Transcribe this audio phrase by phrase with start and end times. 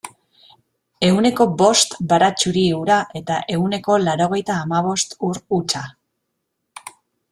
[1.07, 5.89] Ehuneko bost baratxuri ura eta ehuneko laurogeita hamabost ur hutsa.